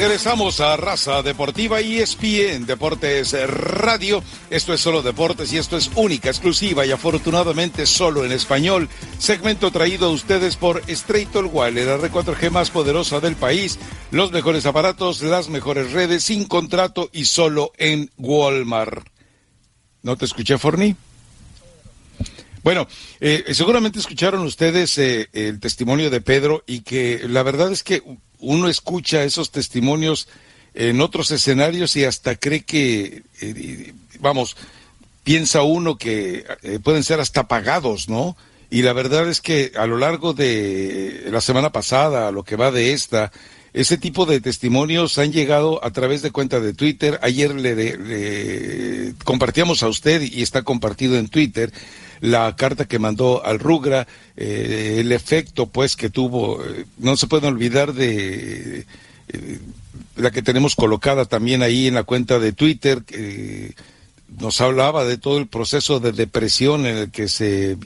[0.00, 4.22] Regresamos a Raza Deportiva y ESPN Deportes Radio.
[4.48, 8.88] Esto es solo deportes y esto es única, exclusiva y afortunadamente solo en español.
[9.18, 13.80] Segmento traído a ustedes por Straight Wire, la red 4G más poderosa del país.
[14.12, 19.04] Los mejores aparatos, las mejores redes, sin contrato y solo en Walmart.
[20.02, 20.94] ¿No te escuché, Forni?
[22.62, 22.86] Bueno,
[23.18, 28.02] eh, seguramente escucharon ustedes eh, el testimonio de Pedro y que la verdad es que
[28.40, 30.28] uno escucha esos testimonios
[30.74, 34.56] en otros escenarios y hasta cree que, eh, vamos,
[35.24, 38.36] piensa uno que eh, pueden ser hasta pagados, ¿no?
[38.70, 42.70] Y la verdad es que a lo largo de la semana pasada, lo que va
[42.70, 43.32] de esta,
[43.72, 47.18] ese tipo de testimonios han llegado a través de cuenta de Twitter.
[47.22, 51.72] Ayer le, compartíamos a usted y está compartido en Twitter
[52.20, 57.26] la carta que mandó al Rugra, eh, el efecto pues que tuvo, eh, no se
[57.26, 58.86] puede olvidar de
[59.28, 59.58] eh,
[60.16, 63.74] la que tenemos colocada también ahí en la cuenta de Twitter, que
[64.38, 67.76] nos hablaba de todo el proceso de depresión en el que se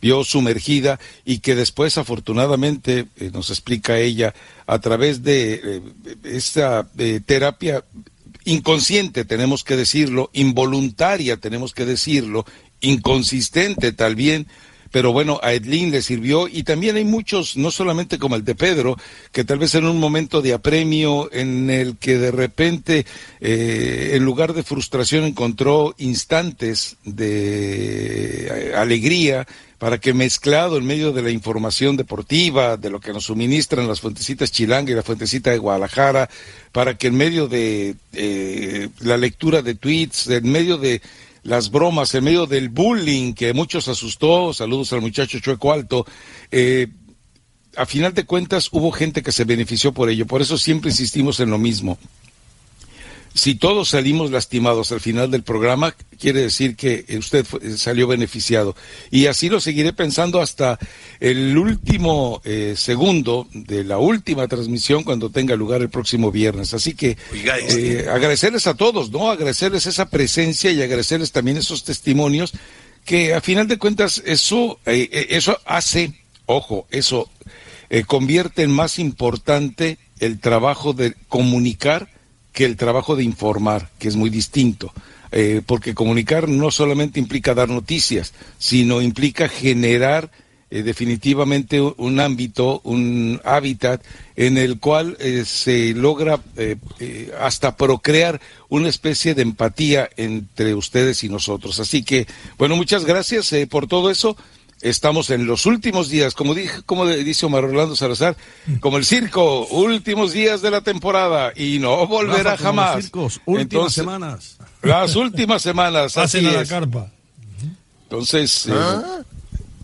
[0.00, 4.32] vio sumergida y que después afortunadamente nos explica ella
[4.66, 5.82] a través de
[6.22, 6.86] esa
[7.26, 7.82] terapia
[8.48, 12.46] inconsciente, tenemos que decirlo, involuntaria, tenemos que decirlo,
[12.80, 14.46] inconsistente tal bien,
[14.90, 18.54] pero bueno, a Edlin le sirvió y también hay muchos, no solamente como el de
[18.54, 18.96] Pedro,
[19.32, 23.04] que tal vez en un momento de apremio en el que de repente,
[23.40, 29.46] eh, en lugar de frustración, encontró instantes de eh, alegría
[29.78, 34.00] para que mezclado en medio de la información deportiva, de lo que nos suministran las
[34.00, 36.28] fuentecitas Chilanga y la fuentecita de Guadalajara,
[36.72, 41.00] para que en medio de eh, la lectura de tweets, en medio de
[41.48, 46.04] las bromas, en medio del bullying que muchos asustó, saludos al muchacho Chueco Alto,
[46.50, 46.88] eh,
[47.74, 51.40] a final de cuentas hubo gente que se benefició por ello, por eso siempre insistimos
[51.40, 51.98] en lo mismo
[53.38, 58.74] si todos salimos lastimados al final del programa, quiere decir que usted salió beneficiado.
[59.10, 60.78] Y así lo seguiré pensando hasta
[61.20, 66.74] el último eh, segundo de la última transmisión cuando tenga lugar el próximo viernes.
[66.74, 69.30] Así que eh, agradecerles a todos, ¿no?
[69.30, 72.52] Agradecerles esa presencia y agradecerles también esos testimonios
[73.04, 76.12] que a final de cuentas eso, eh, eso hace,
[76.46, 77.30] ojo, eso
[78.06, 82.10] convierte en más importante el trabajo de comunicar
[82.52, 84.92] que el trabajo de informar, que es muy distinto.
[85.30, 90.30] Eh, porque comunicar no solamente implica dar noticias, sino implica generar
[90.70, 94.02] eh, definitivamente un ámbito, un hábitat
[94.36, 96.40] en el cual eh, se logra
[97.40, 101.78] hasta procrear una especie de empatía entre ustedes y nosotros.
[101.78, 102.26] Así que,
[102.56, 104.34] bueno, muchas gracias por todo eso.
[104.80, 108.36] Estamos en los últimos días, como, dije, como dice Omar Orlando Salazar,
[108.78, 113.10] como el circo, últimos días de la temporada y no volverá jamás.
[113.44, 114.56] últimas semanas.
[114.82, 116.16] Las últimas semanas.
[116.16, 117.10] Hacen a la carpa.
[118.04, 119.22] Entonces, eh, ¿Ah?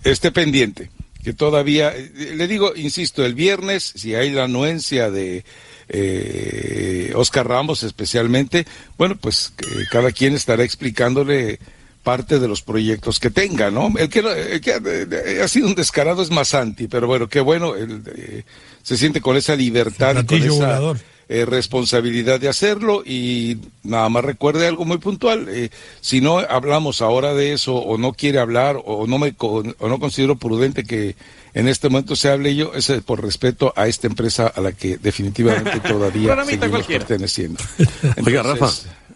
[0.04, 0.90] esté pendiente,
[1.24, 5.44] que todavía, eh, le digo, insisto, el viernes, si hay la anuencia de
[5.88, 8.66] eh, Oscar Ramos especialmente,
[8.96, 9.52] bueno, pues
[9.90, 11.58] cada quien estará explicándole
[12.04, 13.92] parte de los proyectos que tenga, ¿no?
[13.98, 18.44] El que, eh, ha sido un descarado es Masanti, pero bueno, qué bueno, eh,
[18.82, 20.80] se siente con esa libertad y con esa
[21.28, 25.48] eh, responsabilidad de hacerlo y nada más recuerde algo muy puntual,
[26.00, 29.98] si no hablamos ahora de eso o no quiere hablar o no me o no
[29.98, 31.16] considero prudente que
[31.54, 34.98] en este momento se hable yo, es por respeto a esta empresa a la que
[34.98, 37.58] definitivamente todavía seguimos perteneciendo.
[38.24, 38.70] Oiga, Rafa.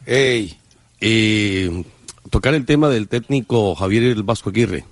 [0.07, 0.57] Hey.
[1.01, 1.85] Eh,
[2.31, 4.85] tocar el tema del técnico Javier el Vasco Aguirre,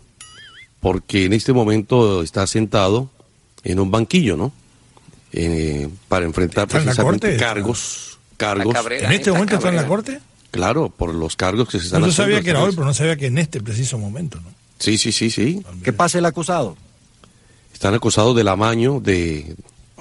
[0.80, 3.10] porque en este momento está sentado
[3.64, 4.52] en un banquillo, ¿no?
[5.32, 8.18] Eh, para enfrentar precisamente cargos.
[8.36, 8.74] cargos.
[8.90, 10.20] ¿En este momento está en la corte?
[10.50, 13.16] Claro, por los cargos que se están Yo sabía que era hoy, pero no sabía
[13.16, 14.48] que en este preciso momento, ¿no?
[14.78, 15.62] Sí, sí, sí, sí.
[15.82, 16.76] ¿Qué pasa el acusado?
[17.72, 19.56] Están acusados del amaño de,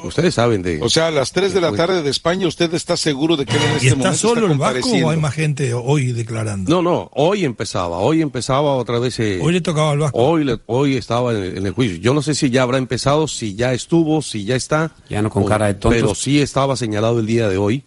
[0.07, 0.81] Ustedes saben de.
[0.81, 3.55] O sea, a las 3 de la tarde de España, ¿usted está seguro de que
[3.55, 6.69] en este está solo el Vasco o hay más gente hoy declarando?
[6.69, 9.19] No, no, hoy empezaba, hoy empezaba otra vez.
[9.19, 10.17] Eh, hoy le tocaba al Vasco.
[10.17, 11.97] Hoy, hoy estaba en el, juicio.
[11.97, 14.91] Yo no sé si ya habrá empezado, si ya estuvo, si ya está.
[15.09, 15.95] Ya no con cara de tonto.
[15.95, 17.83] Pero sí estaba señalado el día de hoy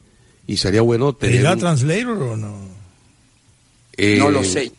[0.47, 1.41] y sería bueno tener.
[1.41, 2.57] ¿Irá translator o no?
[3.97, 4.73] Eh, no lo sé.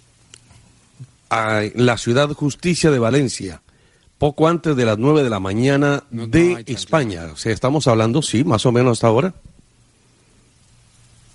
[1.29, 3.61] A la ciudad justicia de Valencia
[4.19, 7.29] poco antes de las 9 de la mañana de España.
[7.33, 9.33] O sea, estamos hablando, sí, más o menos hasta ahora.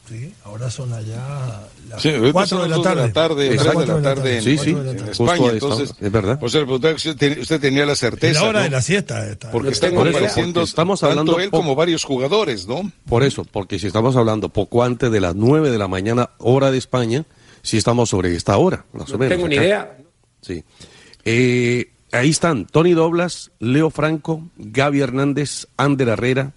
[0.06, 3.00] Sí, ahora son allá las sí, 4 de la tarde.
[3.00, 5.50] De la tarde, de la tarde, sí, sí, en, España.
[5.50, 6.38] Entonces, es verdad.
[6.38, 8.42] Pues usted, usted tenía la certeza.
[8.42, 8.64] la hora ¿no?
[8.64, 9.26] de la siesta.
[9.26, 9.50] Está.
[9.50, 12.92] Porque está compareciendo estamos hablando tanto él como varios jugadores, ¿no?
[13.08, 16.70] Por eso, porque si estamos hablando poco antes de las 9 de la mañana, hora
[16.70, 17.24] de España,
[17.62, 19.30] si estamos sobre esta hora, más o menos.
[19.30, 19.96] Tengo una idea.
[20.42, 20.62] Sí.
[21.24, 26.52] Eh, ahí están Tony Doblas, Leo Franco, Gaby Hernández, Ander Herrera,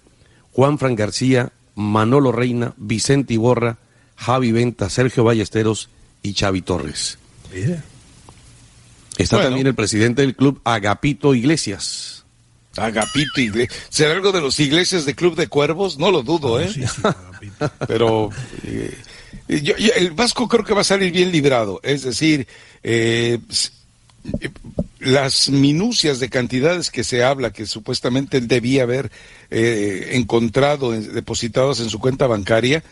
[0.52, 3.78] Juan Fran García, Manolo Reina, Vicente Iborra,
[4.16, 5.88] Javi Venta, Sergio Ballesteros
[6.22, 7.18] y Xavi Torres.
[9.16, 12.24] Está también el presidente del club, Agapito Iglesias.
[12.76, 13.86] Agapito Iglesias.
[13.88, 15.98] ¿Será algo de los iglesias de Club de Cuervos?
[15.98, 16.70] No lo dudo, ¿eh?
[17.88, 18.30] Pero
[18.64, 18.96] eh,
[19.48, 21.80] el Vasco creo que va a salir bien librado.
[21.82, 22.46] Es decir,
[22.82, 23.38] eh,
[25.08, 29.10] las minucias de cantidades que se habla que supuestamente él debía haber
[29.50, 32.82] eh, encontrado depositados en su cuenta bancaria,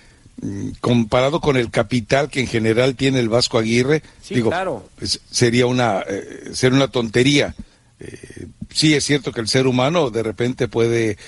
[0.41, 4.51] mm, comparado con el capital que en general tiene el Vasco Aguirre, digo,
[4.99, 7.55] pues, sería una eh, sería una tontería.
[8.01, 11.19] Eh, sí es cierto que el ser humano de repente puede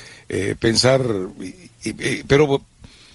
[0.58, 1.02] pensar,
[2.26, 2.62] pero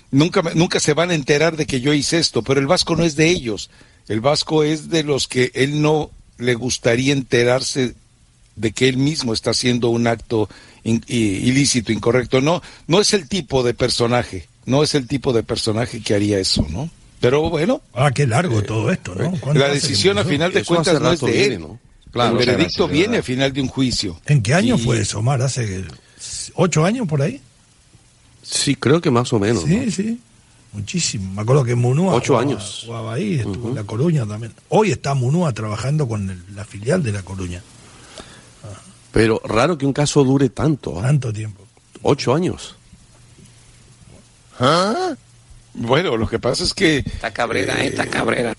[0.09, 2.43] nunca nunca se van a enterar de que yo hice esto.
[2.43, 3.69] Pero el Vasco no es de ellos.
[4.07, 6.11] El Vasco es de los que él no
[6.43, 7.95] le gustaría enterarse
[8.55, 10.49] de que él mismo está haciendo un acto
[10.83, 12.41] ilícito, incorrecto.
[12.41, 16.39] No, no es el tipo de personaje, no es el tipo de personaje que haría
[16.39, 16.89] eso, ¿no?
[17.19, 17.81] Pero bueno.
[17.93, 19.53] Ah, qué largo eh, todo esto, ¿no?
[19.53, 21.61] La decisión a final de cuentas no es de él.
[21.61, 21.79] ¿no?
[22.11, 24.19] Claro, el veredicto viene a final de un juicio.
[24.25, 25.41] ¿En qué año fue eso, Omar?
[25.41, 25.85] ¿Hace
[26.55, 27.41] ocho años por ahí?
[28.41, 29.63] Sí, creo que más o menos.
[29.63, 30.19] Sí, sí.
[30.73, 31.31] Muchísimo.
[31.33, 32.15] Me acuerdo que Munúa.
[32.15, 32.83] Ocho años.
[32.85, 34.53] Jugaba ahí, estuvo en La Coruña también.
[34.69, 37.61] Hoy está Munúa trabajando con la filial de La Coruña.
[39.11, 40.99] Pero raro que un caso dure tanto.
[40.99, 41.03] ¿ah?
[41.03, 41.63] Tanto tiempo.
[42.01, 42.75] Ocho años.
[44.59, 45.13] ¿Ah?
[45.75, 46.97] Bueno, lo que pasa es que.
[46.97, 48.55] Esta cabrera, eh, esta cabrera.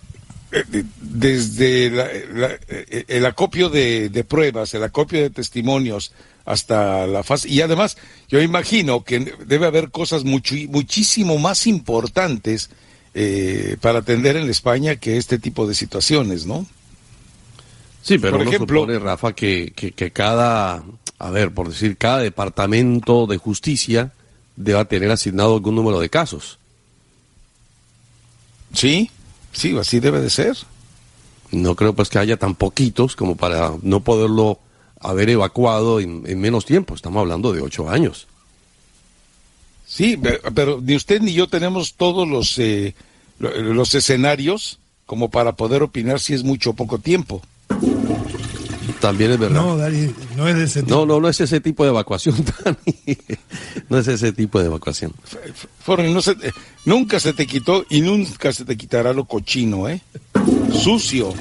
[0.53, 6.13] Eh, desde eh, el acopio de, de, pruebas, el acopio de testimonios,
[6.45, 7.49] hasta la fase.
[7.49, 7.97] Y además,
[8.29, 12.71] yo imagino que debe haber cosas mucho, muchísimo más importantes
[13.15, 16.67] eh, para atender en España que este tipo de situaciones, ¿no?
[18.03, 20.85] Sí, pero por ejemplo, supone, Rafa, que, que, cada,
[21.19, 24.13] a ver, por decir, cada departamento de justicia
[24.57, 26.59] deba tener asignado algún número de casos.
[28.75, 29.11] Sí,
[29.53, 30.57] sí, así debe de ser.
[31.51, 34.59] No creo pues que haya tan poquitos como para no poderlo
[35.01, 36.95] haber evacuado en, menos tiempo.
[36.95, 38.27] Estamos hablando de ocho años.
[39.87, 40.19] Sí,
[40.55, 42.95] pero ni usted ni yo tenemos todos los, eh,
[43.39, 47.43] los escenarios como para poder opinar si es mucho o poco tiempo.
[49.01, 49.61] También es verdad.
[49.61, 50.95] No, no es ese tipo.
[50.95, 53.19] No, no, no es ese tipo de evacuación, Dani.
[53.91, 55.13] No es ese tipo de evacuación.
[55.87, 56.37] no se,
[56.87, 60.01] nunca se te quitó y nunca se te quitará lo cochino, ¿eh?
[60.73, 61.35] Sucio.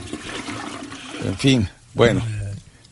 [1.25, 2.21] En fin, bueno.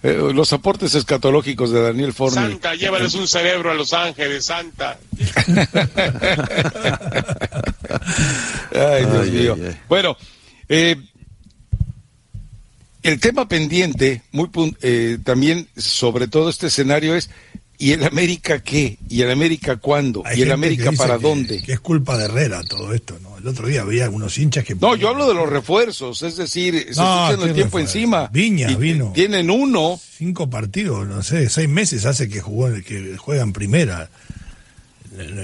[0.04, 2.36] Eh, los aportes escatológicos de Daniel Forni.
[2.36, 4.98] Santa, llévales un cerebro a Los Ángeles, Santa.
[8.74, 9.56] ay, Dios mío.
[9.88, 10.18] Bueno,
[10.68, 10.96] eh,
[13.04, 14.50] el tema pendiente, muy
[14.82, 17.30] eh, también sobre todo este escenario es
[17.82, 19.00] ¿Y el América qué?
[19.10, 20.24] ¿Y el América cuándo?
[20.36, 21.64] ¿Y el América para dónde?
[21.64, 23.40] Que es culpa de Herrera todo esto, ¿no?
[23.40, 24.76] El otro día había algunos hinchas que...
[24.76, 28.30] No, yo hablo de los refuerzos, es decir, se echando el tiempo encima.
[28.32, 29.12] Viña vino.
[29.16, 30.00] Tienen uno.
[30.16, 34.12] Cinco partidos, no sé, seis meses hace que, jugó, que juegan primera.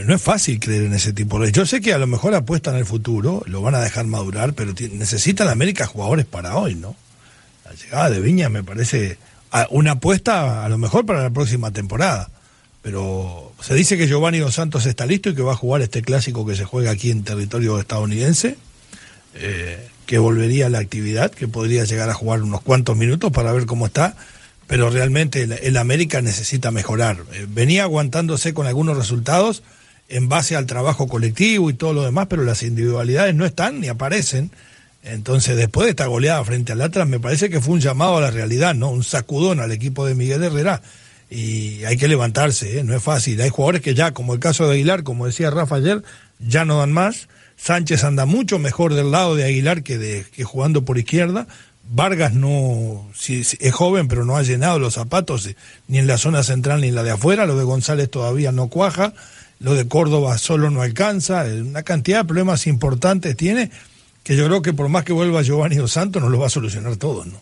[0.05, 1.51] No es fácil creer en ese tipo de...
[1.51, 4.75] Yo sé que a lo mejor apuestan al futuro, lo van a dejar madurar, pero
[4.91, 6.95] necesita la América jugadores para hoy, ¿no?
[7.65, 9.17] La llegada de Viña me parece
[9.69, 12.29] una apuesta a lo mejor para la próxima temporada.
[12.81, 16.01] Pero se dice que Giovanni Dos Santos está listo y que va a jugar este
[16.01, 18.55] clásico que se juega aquí en territorio estadounidense,
[19.33, 23.51] eh, que volvería a la actividad, que podría llegar a jugar unos cuantos minutos para
[23.51, 24.15] ver cómo está,
[24.67, 27.17] pero realmente el, América necesita mejorar.
[27.33, 29.63] Eh, venía aguantándose con algunos resultados
[30.09, 33.89] en base al trabajo colectivo y todo lo demás, pero las individualidades no están ni
[33.89, 34.51] aparecen.
[35.03, 38.21] Entonces, después de esta goleada frente al Atlas, me parece que fue un llamado a
[38.21, 38.89] la realidad, ¿no?
[38.89, 40.81] Un sacudón al equipo de Miguel Herrera.
[41.29, 42.83] Y hay que levantarse, ¿eh?
[42.83, 43.39] no es fácil.
[43.41, 46.03] Hay jugadores que ya, como el caso de Aguilar, como decía Rafa ayer,
[46.39, 47.27] ya no dan más.
[47.57, 51.47] Sánchez anda mucho mejor del lado de Aguilar que, de, que jugando por izquierda.
[51.89, 55.49] Vargas no si, es joven, pero no ha llenado los zapatos
[55.87, 57.45] ni en la zona central ni en la de afuera.
[57.45, 59.13] Lo de González todavía no cuaja.
[59.59, 61.45] Lo de Córdoba solo no alcanza.
[61.45, 63.71] Una cantidad de problemas importantes tiene
[64.27, 66.49] que yo creo que por más que vuelva Giovanni Dos Santos, no lo va a
[66.49, 67.39] solucionar todo, ¿no?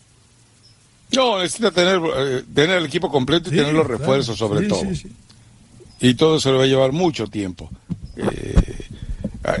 [1.10, 4.84] No, necesita tener, eh, tener el equipo completo y tener los refuerzos sobre todo.
[6.00, 7.68] Y todo se lo va a llevar mucho tiempo.
[8.16, 8.84] Eh,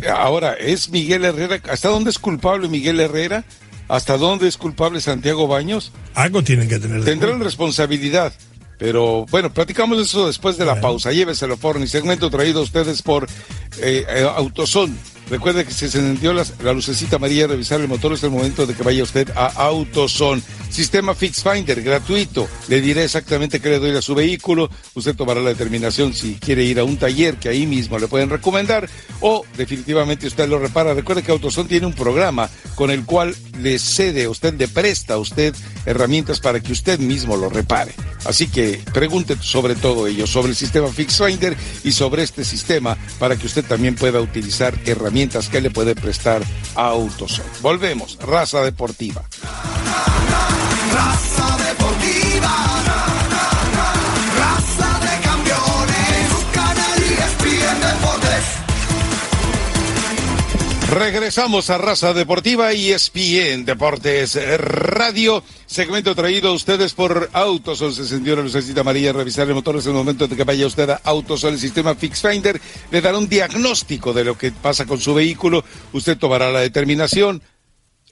[0.08, 1.60] Ahora, ¿es Miguel Herrera?
[1.68, 3.44] ¿Hasta dónde es culpable Miguel Herrera?
[3.88, 5.90] ¿Hasta dónde es culpable Santiago Baños?
[6.14, 7.04] Algo tienen que tener.
[7.04, 8.32] Tendrán responsabilidad.
[8.78, 11.10] Pero bueno, platicamos eso después de la pausa.
[11.12, 13.28] Lléveselo, y Segmento traído a ustedes por
[13.80, 14.96] eh, eh Autoson
[15.28, 18.74] Recuerde que si se encendió la, lucecita amarilla, revisar el motor es el momento de
[18.74, 20.40] que vaya usted a AutoZone.
[20.70, 22.48] Sistema Fix Finder, gratuito.
[22.68, 24.70] Le diré exactamente qué le doy a su vehículo.
[24.94, 28.30] Usted tomará la determinación si quiere ir a un taller que ahí mismo le pueden
[28.30, 28.88] recomendar
[29.20, 30.94] o definitivamente usted lo repara.
[30.94, 35.18] Recuerde que AutoZone tiene un programa con el cual le cede, usted le presta a
[35.18, 35.54] usted
[35.86, 37.92] herramientas para que usted mismo lo repare.
[38.26, 42.96] Así que pregunte sobre todo ello, sobre el sistema Fix Finder y sobre este sistema
[43.18, 44.76] para que usted también pueda utilizar
[45.16, 46.42] herramientas que le puede prestar
[46.74, 47.48] a AutoZone.
[47.62, 49.22] Volvemos, raza deportiva.
[50.92, 51.65] Raza deportiva.
[60.88, 65.42] Regresamos a Raza Deportiva y ESPN Deportes Radio.
[65.66, 67.92] Segmento traído a ustedes por Autosol.
[67.92, 69.12] Se encendió la lucecita amarilla.
[69.12, 71.54] Revisar el motor es el momento de que vaya usted a Autosol.
[71.54, 72.60] El sistema Fix Finder
[72.92, 75.64] le dará un diagnóstico de lo que pasa con su vehículo.
[75.92, 77.42] Usted tomará la determinación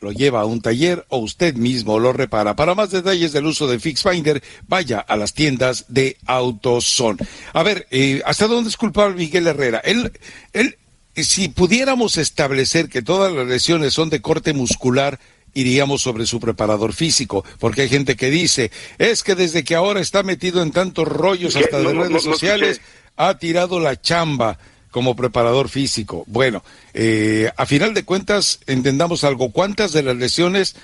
[0.01, 2.55] lo lleva a un taller o usted mismo lo repara.
[2.55, 7.19] Para más detalles del uso de FixFinder, vaya a las tiendas de AutoZone.
[7.55, 9.79] A ver, eh, ¿hasta dónde es culpable Miguel Herrera?
[9.79, 10.13] Él,
[10.53, 10.77] él,
[11.23, 15.21] si pudiéramos establecer que todas las lesiones son de corte muscular,
[15.55, 20.01] iríamos sobre su preparador físico, porque hay gente que dice, es que desde que ahora
[20.01, 22.81] está metido en tantos rollos hasta de redes sociales,
[23.17, 24.59] ha tirado la chamba
[24.91, 26.25] como preparador físico.
[26.27, 30.77] Bueno, eh, a final de cuentas, entendamos algo, ¿cuántas de las lesiones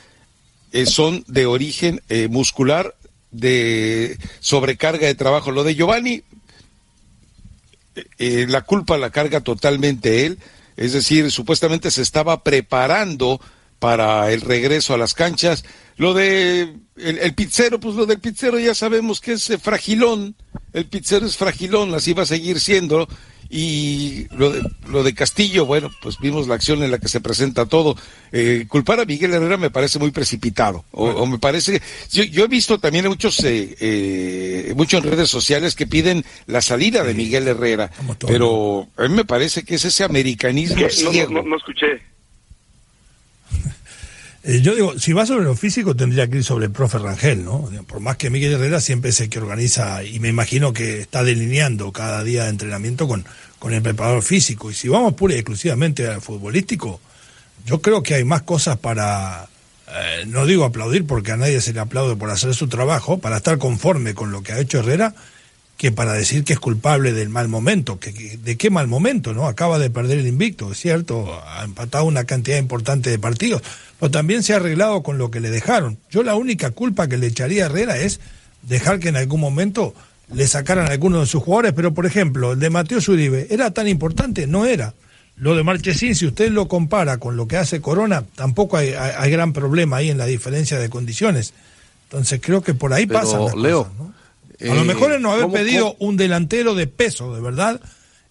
[0.72, 2.94] eh, son de origen eh, muscular,
[3.30, 5.52] de sobrecarga de trabajo?
[5.52, 6.22] Lo de Giovanni,
[8.18, 10.38] la culpa la carga totalmente él,
[10.76, 13.40] es decir, supuestamente se estaba preparando
[13.78, 15.64] para el regreso a las canchas.
[15.96, 20.36] Lo de el, pizzero, pues lo del pizzero ya sabemos que es fragilón,
[20.72, 23.08] el pizzero es fragilón, así va a seguir siendo,
[23.52, 27.20] y lo de, lo de Castillo, bueno, pues vimos la acción en la que se
[27.20, 27.96] presenta todo.
[28.30, 30.84] Eh, culpar a Miguel Herrera me parece muy precipitado.
[30.92, 31.82] O, me parece.
[32.12, 36.60] Yo, yo, he visto también muchos, eh, eh, muchos en redes sociales que piden la
[36.60, 37.90] salida de Miguel Herrera.
[38.24, 41.32] Pero a mí me parece que es ese americanismo ciego.
[41.32, 42.00] no, no escuché.
[44.42, 47.44] Eh, yo digo, si va sobre lo físico, tendría que ir sobre el profe Rangel,
[47.44, 47.68] ¿no?
[47.86, 51.22] Por más que Miguel Herrera siempre es el que organiza, y me imagino que está
[51.22, 53.24] delineando cada día de entrenamiento con,
[53.58, 54.70] con el preparador físico.
[54.70, 57.00] Y si vamos pura y exclusivamente al futbolístico,
[57.66, 59.46] yo creo que hay más cosas para,
[59.88, 63.36] eh, no digo aplaudir porque a nadie se le aplaude por hacer su trabajo, para
[63.36, 65.14] estar conforme con lo que ha hecho Herrera,
[65.80, 67.98] que para decir que es culpable del mal momento.
[67.98, 69.32] Que, ¿De qué mal momento?
[69.32, 73.62] no Acaba de perder el invicto, es cierto, ha empatado una cantidad importante de partidos,
[73.98, 75.96] pero también se ha arreglado con lo que le dejaron.
[76.10, 78.20] Yo la única culpa que le echaría a Herrera es
[78.60, 79.94] dejar que en algún momento
[80.30, 83.70] le sacaran a algunos de sus jugadores, pero por ejemplo, el de Mateo Zuribe, ¿era
[83.70, 84.46] tan importante?
[84.46, 84.92] No era.
[85.36, 88.92] Lo de Marchesín, si usted lo compara con lo que hace Corona, tampoco hay,
[89.30, 91.54] gran problema ahí en la diferencia de condiciones.
[92.02, 93.38] Entonces creo que por ahí pasa.
[93.56, 93.90] Leo,
[94.68, 97.80] a lo mejor es no haber pedido un delantero de peso, de verdad,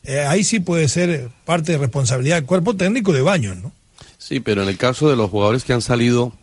[0.04, 3.72] eh, ahí sí puede ser parte de responsabilidad del cuerpo técnico de Baños, ¿no?
[4.18, 6.34] Sí, pero en el caso de los jugadores que han salido,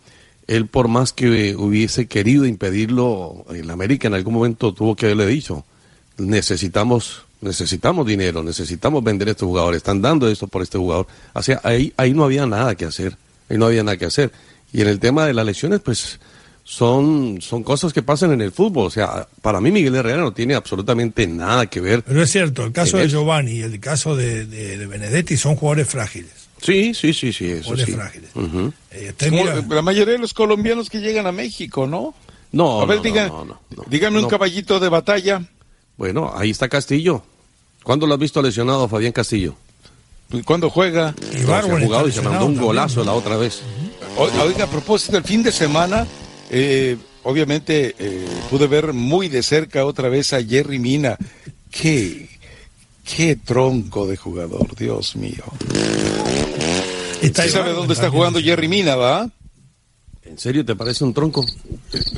[0.47, 5.27] él por más que hubiese querido impedirlo, en América en algún momento tuvo que haberle
[5.27, 5.65] dicho,
[6.19, 11.07] necesitamos necesitamos dinero, necesitamos vender a estos jugadores, están dando esto por este jugador.
[11.35, 13.17] O sea, ahí, ahí no había nada que hacer,
[13.49, 14.33] ahí no había nada que hacer.
[14.73, 16.19] Y en el tema de las lesiones, pues
[16.69, 18.89] son, son cosas que pasan en el fútbol.
[18.89, 22.03] O sea, para mí Miguel Herrera no tiene absolutamente nada que ver.
[22.03, 25.89] Pero es cierto, el caso de Giovanni y el caso de, de, Benedetti son jugadores
[25.89, 26.33] frágiles.
[26.61, 27.53] Sí, sí, sí, sí.
[27.53, 27.93] Eso jugadores sí.
[27.93, 28.31] frágiles.
[28.91, 29.15] Eh,
[29.69, 32.15] la mayoría de los colombianos que llegan a México, ¿no?
[32.51, 35.43] No, a ver, no, diga, no, dígame un caballito de batalla.
[35.97, 37.23] Bueno, ahí está Castillo.
[37.85, 39.55] ¿Cuándo lo has visto lesionado, Fabián Castillo?
[40.45, 41.15] ¿Cuándo juega?
[41.33, 43.63] Y se ha jugado y se mandó un golazo la otra vez.
[44.17, 46.07] Oiga, a propósito, el fin de semana
[46.51, 51.17] eh, obviamente eh, pude ver muy de cerca otra vez a Jerry Mina.
[51.71, 52.29] Qué,
[53.05, 55.45] qué tronco de jugador, Dios mío.
[57.21, 59.31] ¿Sí sabe dónde está jugando Jerry Mina, va?
[60.25, 61.45] ¿En serio te parece un tronco?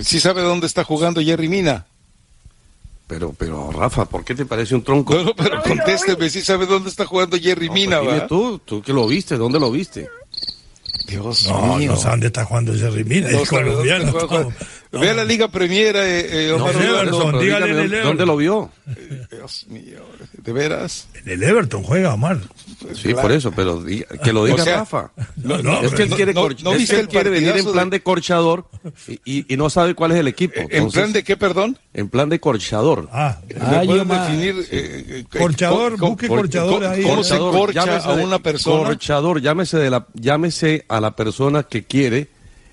[0.03, 1.87] ¿Sí sabe dónde está jugando Jerry Mina?
[3.07, 5.15] Pero, pero, Rafa, ¿por qué te parece un tronco?
[5.23, 8.27] No, pero contésteme, ¿sí sabe dónde está jugando Jerry Mina, pues va?
[8.27, 10.09] tú, tú que lo viste, ¿dónde lo viste?
[11.07, 11.93] Dios no, mío.
[11.93, 14.13] No sé dónde está jugando Jerry Mina, No es colombiano.
[14.13, 14.49] juega-
[14.91, 15.01] todo.
[15.03, 16.81] Ve a la Liga Premier, eh, eh, Omar No.
[16.83, 18.71] Everton, pero dígale dígame, en el ¿Dónde lo vio?
[19.31, 19.99] Dios mío,
[20.33, 21.09] ¿de veras?
[21.25, 22.39] En el Everton juega Omar.
[22.95, 25.11] Sí, por eso, pero diga- que lo diga O sea, Rafa.
[25.37, 27.57] no, no, es que él no, quiere, no, no es que el él quiere venir
[27.57, 28.67] en plan de corchador
[29.07, 30.55] y, y- y no sabe cuál es el equipo.
[30.61, 31.79] ¿En Entonces, plan de qué, perdón?
[31.93, 33.09] En plan de corchador.
[33.13, 34.31] Ah, ¿Me Omar.
[34.31, 34.65] definir?
[34.71, 37.03] eh, eh, Corchador, cómo- busque corchador ahí.
[37.03, 38.85] ¿Cómo se Corchador, corcha a una persona?
[38.87, 42.29] Corchador, llámese, de la, llámese a la persona que quiere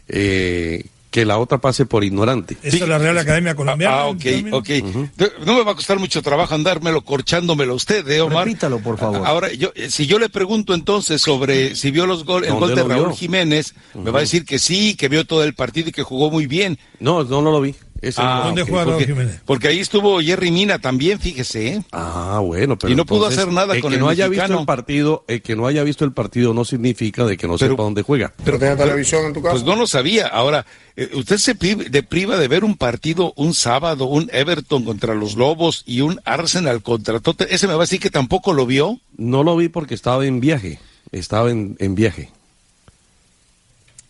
[0.08, 2.58] eh, que la otra pase por ignorante.
[2.62, 3.96] esa es la Real Academia Colombiana.
[4.02, 4.54] Ah, ok, también.
[4.54, 4.68] ok.
[4.68, 8.46] De- No me va a costar mucho trabajo andármelo corchándomelo a usted, ¿eh, Omar?
[8.46, 9.22] Repítalo, por favor.
[9.26, 12.68] Ahora, yo, eh, si yo le pregunto entonces sobre si vio los gol, el ¿Dónde
[12.68, 13.16] gol de Raúl vio?
[13.16, 16.30] Jiménez, me va a decir que sí, que vio todo el partido y que jugó
[16.30, 16.78] muy bien.
[17.00, 17.76] No, no, no lo vi.
[18.02, 18.46] Ese no lo vi.
[18.48, 19.42] ¿Dónde ok, juega porque, Jiménez?
[19.46, 21.84] porque ahí estuvo Jerry Mina también, fíjese, ¿eh?
[21.92, 24.50] Ah, bueno, pero Y no pudo hacer nada el con que el no haya mexicano.
[24.50, 27.58] visto el partido, el que no haya visto el partido no significa de que no
[27.58, 28.34] Pero- sepa dónde juega.
[28.44, 29.54] Pero, ¿No tiene televisión en tu casa?
[29.54, 30.28] Pues no lo sabía.
[30.28, 30.66] Ahora,
[30.98, 35.84] eh, usted se priva de ver un partido un sábado, un Everton contra los Lobos
[35.88, 37.54] y un Arsenal contra Tottenham.
[37.56, 39.00] Ese me va a decir que tampoco lo vio.
[39.18, 40.80] No lo vi porque estaba en viaje.
[41.12, 42.30] Estaba en, en viaje.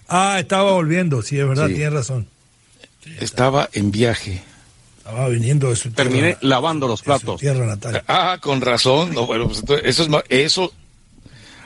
[0.07, 1.75] Ah, estaba volviendo, sí, es verdad, Sí.
[1.75, 2.27] tiene razón.
[3.19, 4.43] Estaba en viaje.
[4.97, 7.39] Estaba viniendo de su Terminé tierra, lavando los platos.
[7.39, 8.03] tierra natal.
[8.07, 9.13] Ah, con razón.
[9.13, 10.73] No, bueno, pues entonces, eso es eso.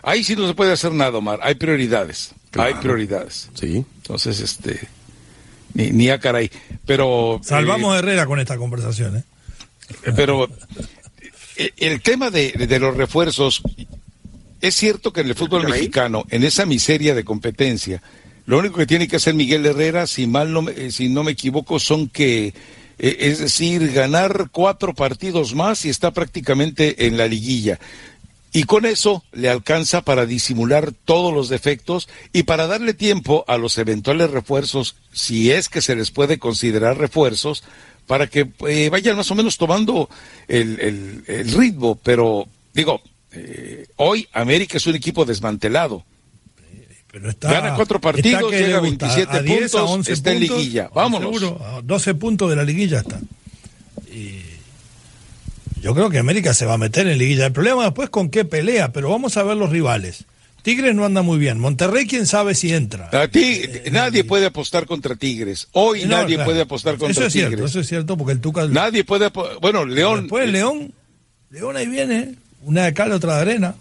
[0.04, 1.40] Ahí sí no se puede hacer nada, Omar.
[1.42, 2.32] Hay prioridades.
[2.54, 3.50] Hay prioridades.
[3.54, 3.86] Sí.
[3.98, 4.88] Entonces, este,
[5.74, 6.52] ni, ni a caray.
[6.86, 9.24] Pero Salvamos a Herrera con esta conversación, ¿eh?
[10.04, 10.50] Eh, Pero
[11.56, 13.62] eh, el tema de, de los refuerzos,
[14.62, 18.02] es cierto que en el fútbol mexicano, en esa miseria de competencia,
[18.50, 21.24] lo único que tiene que hacer Miguel Herrera, si mal no me, eh, si no
[21.24, 27.16] me equivoco, son que, eh, es decir, ganar cuatro partidos más y está prácticamente en
[27.16, 27.80] la liguilla.
[28.52, 33.60] Y con eso le alcanza para disimular todos los defectos y para darle tiempo a
[33.60, 37.64] los eventuales refuerzos, si es que se les puede considerar refuerzos,
[38.08, 40.10] para que eh, vayan más o menos tomando
[40.48, 42.00] el, el- ritmo.
[42.02, 43.00] Pero digo,
[43.98, 46.04] hoy América es un equipo desmantelado.
[47.12, 50.14] Pero está, Gana cuatro partidos, llega a le gusta, 27 a 10, a puntos, 11
[50.14, 50.90] está en puntos, liguilla.
[50.94, 51.40] Vámonos.
[51.40, 53.20] Seguro, a 12 puntos de la liguilla está.
[54.14, 54.42] Y
[55.82, 57.48] yo creo que América se va a meter en liguilla.
[57.48, 60.26] El problema después es con qué pelea, pero vamos a ver los rivales.
[60.62, 61.58] Tigres no anda muy bien.
[61.60, 63.10] Monterrey, quién sabe si entra.
[63.14, 65.68] A ti, nadie puede apostar contra Tigres.
[65.72, 66.50] Hoy No, nadie claro.
[66.50, 67.50] puede apostar contra Eso es Tigres.
[67.50, 68.68] cierto, eso es cierto, porque el Tuca.
[68.68, 69.32] Nadie puede.
[69.62, 70.22] Bueno, León.
[70.24, 70.92] Después León.
[71.50, 72.36] León ahí viene.
[72.62, 73.76] Una de cal, otra de arena.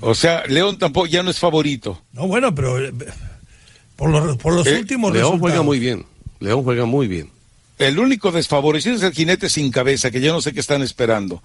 [0.00, 2.00] O sea, León tampoco ya no es favorito.
[2.12, 2.92] No, bueno, pero eh,
[3.96, 5.40] por los, por los Eh, últimos León resultados.
[5.40, 6.04] juega muy bien.
[6.40, 7.30] León juega muy bien.
[7.78, 11.42] El único desfavorecido es el jinete sin cabeza, que yo no sé qué están esperando.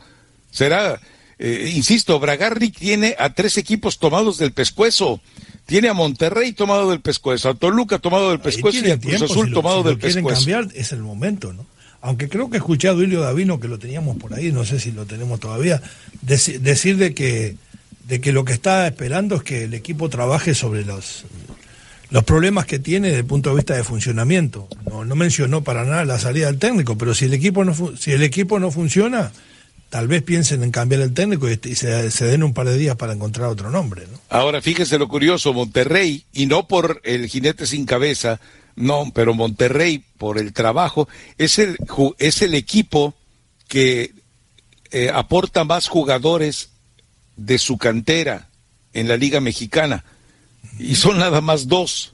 [0.52, 1.00] Será,
[1.40, 5.20] eh, insisto, Bragarni tiene a tres equipos tomados del pescuezo.
[5.66, 9.46] Tiene a Monterrey tomado del pescuezo, a Toluca tomado del pescuezo y a Cruz Azul
[9.48, 10.40] si lo- tomado si del quieren pescuezo.
[10.40, 11.66] cambiar, es el momento, ¿no?
[12.00, 14.92] Aunque creo que escuché a Duilio Davino, que lo teníamos por ahí, no sé si
[14.92, 15.82] lo tenemos todavía,
[16.26, 17.56] deci- decir de que,
[18.08, 21.26] de que lo que está esperando es que el equipo trabaje sobre los,
[22.10, 24.68] los problemas que tiene desde el punto de vista de funcionamiento.
[24.90, 28.12] No, no mencionó para nada la salida del técnico, pero si el equipo no, si
[28.14, 29.34] el equipo no funciona,
[29.90, 33.12] tal vez piensen en cambiar el técnico y, se, den un par de días para
[33.12, 34.20] encontrar otro nombre, ¿no?
[34.30, 38.40] Ahora, fíjese lo curioso, Monterrey, y no por el jinete sin cabeza,
[38.78, 41.78] no, pero Monterrey, por el trabajo, es el,
[42.20, 43.16] es el equipo
[43.68, 44.14] que
[44.92, 46.70] eh, aporta más jugadores
[47.38, 48.50] de su cantera
[48.94, 50.04] en la Liga Mexicana.
[50.80, 52.14] Y son nada más dos,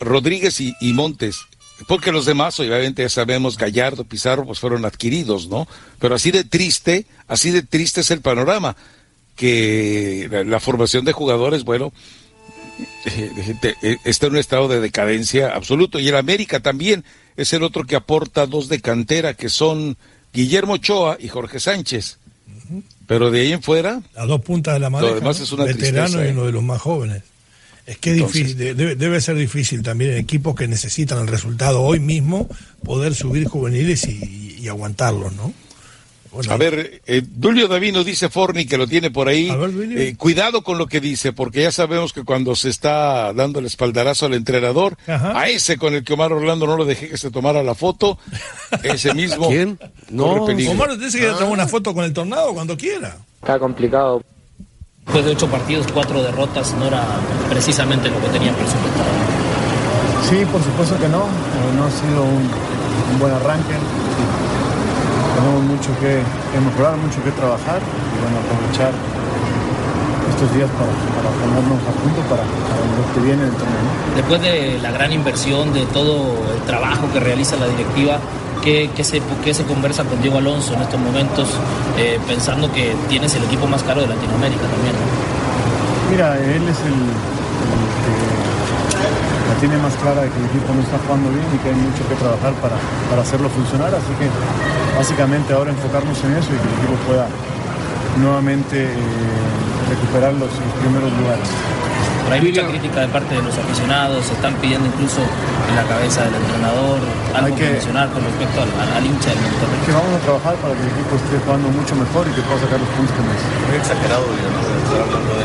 [0.00, 1.38] Rodríguez y, Montes.
[1.86, 5.68] Porque los demás, obviamente ya sabemos, Gallardo, Pizarro, pues fueron adquiridos, ¿no?
[5.98, 8.76] Pero así de triste, así de triste es el panorama
[9.36, 11.92] que la, la formación de jugadores, bueno,
[13.06, 15.98] eh, eh, está en un estado de decadencia absoluto.
[15.98, 17.04] Y el América también
[17.36, 19.96] es el otro que aporta dos de cantera, que son
[20.32, 22.18] Guillermo Ochoa y Jorge Sánchez.
[23.06, 25.14] Pero de ahí en fuera, Las dos puntas de la madre.
[25.14, 26.32] demás es una veterano tristeza, y ¿eh?
[26.32, 27.22] uno de los más jóvenes.
[27.86, 31.28] Es que es difícil, de- debe, debe ser difícil también en equipos que necesitan el
[31.28, 32.48] resultado hoy mismo
[32.82, 35.52] poder subir juveniles y, y aguantarlos, ¿no?
[36.36, 39.50] Bueno, a ver, eh, Dulio Davino dice Forni que lo tiene por ahí.
[39.50, 39.98] Ver.
[39.98, 43.66] Eh, cuidado con lo que dice, porque ya sabemos que cuando se está dando el
[43.66, 45.38] espaldarazo al entrenador, Ajá.
[45.40, 48.18] a ese con el que Omar Orlando no lo dejé que se tomara la foto,
[48.82, 49.48] ese mismo.
[49.50, 49.76] ¿Quién?
[49.76, 50.72] corre No, peligro.
[50.72, 53.16] Omar te dice que tomar una foto con el tornado cuando quiera.
[53.40, 54.22] Está complicado.
[55.06, 57.02] Después de ocho partidos, cuatro derrotas, no era
[57.48, 59.08] precisamente lo que tenían presupuestado.
[60.28, 61.20] Sí, por supuesto que no.
[61.24, 62.50] Eh, no ha sido un,
[63.12, 63.74] un buen arranque.
[65.36, 68.92] Tenemos mucho que, que mejorar, mucho que trabajar y bueno, aprovechar
[70.32, 73.84] estos días para, para ponernos a punto para, para lo que viene del torneo.
[74.16, 78.18] Después de la gran inversión, de todo el trabajo que realiza la directiva,
[78.64, 81.48] ¿qué, qué se, qué se conversa con Diego Alonso en estos momentos,
[81.98, 84.96] eh, pensando que tienes el equipo más caro de Latinoamérica también?
[86.10, 88.14] Mira, él es el, el que
[89.48, 91.78] la tiene más clara de que el equipo no está jugando bien y que hay
[91.78, 92.76] mucho que trabajar para,
[93.10, 94.26] para hacerlo funcionar, así que
[94.96, 97.26] básicamente ahora enfocarnos en eso y que el equipo pueda
[98.20, 98.96] nuevamente eh,
[99.90, 101.48] recuperar los, los primeros lugares.
[102.26, 105.84] Pero hay mucha crítica de parte de los aficionados, se están pidiendo incluso en la
[105.86, 106.98] cabeza del entrenador
[107.30, 109.78] algo Hay que que- mencionar con respecto al, al- al hincha del Monterrey.
[109.86, 112.58] Que vamos a trabajar para que el equipo esté jugando mucho mejor y que pueda
[112.66, 113.46] sacar los puntos que merece.
[113.70, 115.44] Muy exagerado, digamos, estar hablando de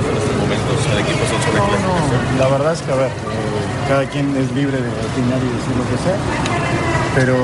[0.72, 5.40] No, no, la verdad es que, a ver, eh, cada quien es libre de opinar
[5.44, 6.18] y decir lo que sea,
[7.16, 7.36] pero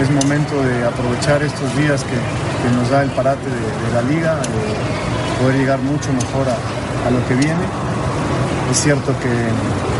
[0.00, 2.16] es momento de aprovechar estos días que,
[2.76, 7.26] nos da el parate de, de la liga, eh, poder llegar mucho mejor a lo
[7.26, 7.66] que viene.
[8.70, 9.91] Es cierto que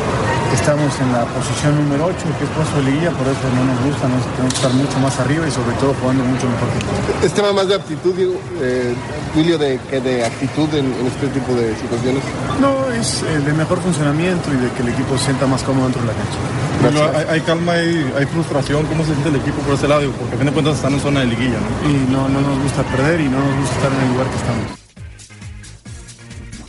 [0.54, 3.78] estamos en la posición número 8, que es puesto de liguilla, por eso no nos
[3.84, 6.78] gusta, nos tenemos que estar mucho más arriba y sobre todo jugando mucho mejor que
[6.84, 7.24] todos.
[7.24, 8.94] ¿Es tema más de aptitud, Diego, eh,
[9.34, 12.22] Julio, de, que de actitud en, en este tipo de situaciones?
[12.60, 15.84] No, es eh, de mejor funcionamiento y de que el equipo se sienta más cómodo
[15.84, 16.38] dentro de la cancha.
[16.82, 18.84] Bueno, hay, hay calma y hay frustración.
[18.86, 20.10] ¿Cómo se siente el equipo por ese lado?
[20.12, 21.90] Porque a fin de cuentas están en zona de liguilla, ¿no?
[21.90, 24.36] Y no, no nos gusta perder y no nos gusta estar en el lugar que
[24.36, 24.82] estamos.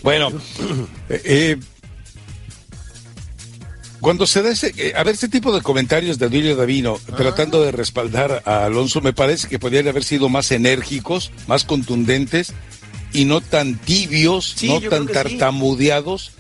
[0.04, 0.28] Bueno,
[1.10, 1.58] eh, eh,
[4.04, 7.63] cuando se da ese, eh, a ver, este tipo de comentarios de Duilio Davino tratando
[7.63, 12.54] de respaldar a Alonso, me parece que podrían haber sido más enérgicos, más contundentes
[13.13, 15.13] y no tan tibios, Sí, no tan sí.
[15.13, 16.32] tartamudeados,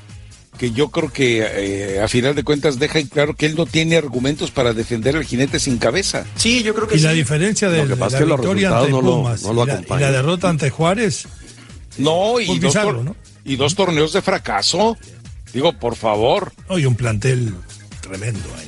[0.57, 1.39] que yo creo que
[1.95, 5.15] eh, a final de cuentas deja en claro que él no tiene argumentos para defender
[5.15, 6.25] al jinete sin cabeza.
[6.35, 7.15] Sí, yo creo que Y la sí.
[7.17, 9.41] diferencia de, Lo que de pasa la es que los victoria ante no lo- Pumas
[9.43, 11.25] no lo y, la, y la derrota ante Juárez,
[11.97, 13.15] No, y Muy dos, bizarro, tor- ¿no?
[13.45, 14.97] y dos torneos de fracaso.
[15.53, 16.51] Digo, por favor.
[16.67, 17.53] hoy un plantel
[18.01, 18.65] tremendo ahí.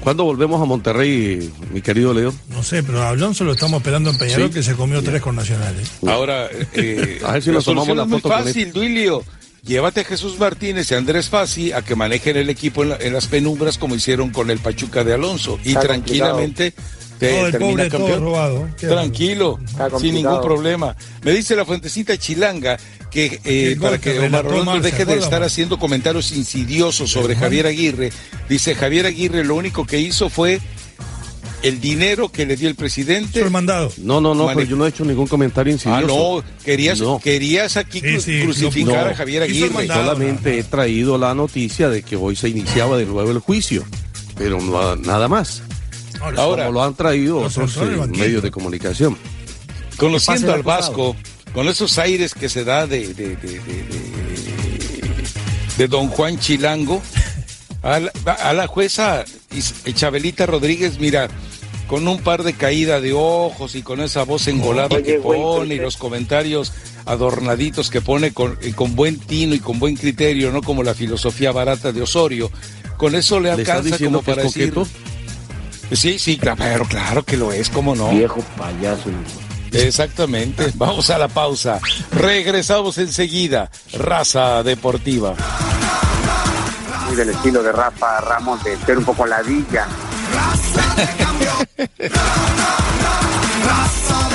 [0.00, 2.34] ¿Cuándo volvemos a Monterrey, mi querido Leo?
[2.50, 4.54] No sé, pero a Alonso lo estamos esperando en Peñarol, Sí.
[4.54, 5.90] que se comió tres con Nacionales.
[6.06, 9.24] Ahora, eh, A ver si nos tomamos la es muy foto con fácil, Duilio.
[9.64, 12.96] Llévate a Jesús Martínez y a Andrés Fassi a que manejen el equipo en, la-
[12.96, 15.58] en las penumbras como hicieron con el Pachuca de Alonso.
[15.64, 16.82] Y Está tranquilamente te
[17.28, 18.22] Termina pobre, todo campeón.
[18.22, 18.68] robado.
[18.78, 19.58] Tranquilo,
[20.00, 20.96] sin ningún problema.
[21.22, 22.78] Me dice la fuentecita chilanga
[23.10, 24.44] que eh, para que Omar
[24.76, 27.36] ¿se deje de estar haciendo comentarios insidiosos sobre.
[27.36, 28.10] Javier Aguirre.
[28.48, 30.60] Dice Javier Aguirre lo único que hizo fue
[31.62, 33.40] el dinero que le dio el presidente.
[33.40, 33.90] El mandado.
[33.98, 36.42] No, no, no, Mane- pero yo no he hecho ningún comentario Ah, insidioso.
[36.44, 37.18] no, querías, No.
[37.18, 39.10] querías aquí Sí, cru- sí, crucificar no.
[39.12, 39.70] a Javier Aguirre.
[39.70, 40.02] mandado.
[40.04, 43.82] Solamente he traído la noticia de que hoy se iniciaba de nuevo el juicio,
[44.36, 45.62] pero no- nada más.
[46.24, 49.16] Ahora, Ahora, Como lo han traído otros eh, medios de comunicación.
[49.96, 50.62] Conociendo al.
[50.62, 51.14] Vasco,
[51.52, 54.14] con esos aires que se da de, de, de, de- de-
[55.76, 57.02] de don Juan Chilango,
[57.82, 58.10] a la,
[58.42, 59.24] a la jueza
[59.94, 61.28] Chabelita Rodríguez, mira,
[61.88, 65.78] con un par de caída de ojos y con esa voz engolada que pone y
[65.78, 66.72] los comentarios
[67.06, 70.94] adornaditos que pone con, y con buen tino y con buen criterio, no como la
[70.94, 72.50] filosofía barata de Osorio,
[72.96, 74.72] con eso le ¿Le estás alcanza como para decir...
[74.72, 74.88] coqueto?
[75.92, 78.10] Sí, sí, claro, pero claro que lo es, ¿cómo no?
[78.10, 79.10] Viejo payaso.
[79.72, 80.72] Exactamente.
[80.74, 81.80] Vamos a la pausa.
[82.12, 83.70] Regresamos enseguida.
[83.92, 85.34] Raza Deportiva.
[87.06, 89.86] muy del estilo de Rafa Ramos de ser un poco ladilla.
[90.32, 92.22] Raza deportiva.
[93.62, 94.28] Raza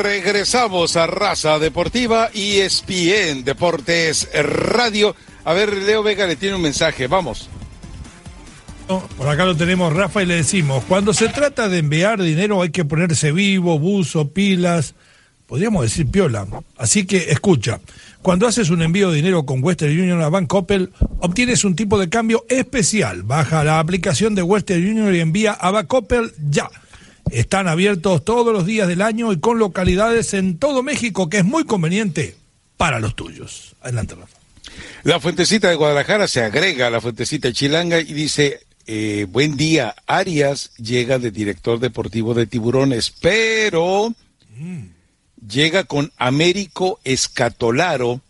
[0.00, 5.14] Regresamos a Raza Deportiva y ESPN Deportes Radio.
[5.44, 7.06] A ver, Leo Vega le tiene un mensaje.
[7.06, 7.50] Vamos.
[8.88, 12.70] Por acá lo tenemos, Rafa, y le decimos, cuando se trata de enviar dinero hay
[12.70, 14.94] que ponerse vivo, buzo, pilas,
[15.46, 16.46] podríamos decir piola.
[16.78, 17.80] Así que escucha,
[18.22, 21.98] cuando haces un envío de dinero con Western Union a Bank Opel, obtienes un tipo
[21.98, 23.22] de cambio especial.
[23.22, 26.70] Baja la aplicación de Western Union y envía a Bank Opel ya.
[27.32, 31.44] Están abiertos todos los días del año y con localidades en todo México, que es
[31.44, 32.36] muy conveniente
[32.76, 33.76] para los tuyos.
[33.80, 34.38] Adelante, Rafa.
[35.02, 39.94] La fuentecita de Guadalajara se agrega a la fuentecita chilanga y dice, eh, buen día,
[40.06, 44.12] Arias llega de director deportivo de Tiburones, pero
[45.46, 48.20] llega con Américo Escatolaro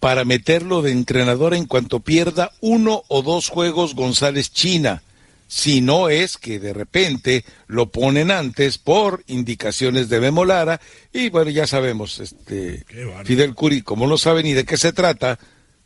[0.00, 5.02] para meterlo de entrenador en cuanto pierda uno o dos juegos González China.
[5.46, 10.80] Si no es que de repente lo ponen antes por indicaciones de Memo Lara
[11.12, 12.84] y bueno, ya sabemos, este.
[13.24, 15.38] Fidel Curi, como no sabe ni de qué se trata,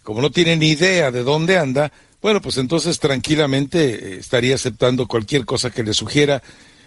[0.02, 5.06] como no tiene ni idea de dónde anda, bueno, pues entonces tranquilamente eh, estaría aceptando
[5.06, 6.42] cualquier cosa que le sugiera.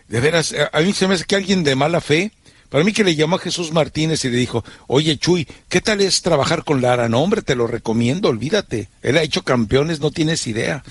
[0.07, 2.31] De veras, a a mí se me hace que alguien de mala fe,
[2.71, 5.99] para mí que le llamó a Jesús Martínez y le dijo, oye Chuy, ¿qué tal
[5.99, 7.09] es trabajar con Lara?
[7.09, 8.87] No, hombre, te lo recomiendo, olvídate.
[9.01, 10.81] Él ha hecho campeones, no tienes idea.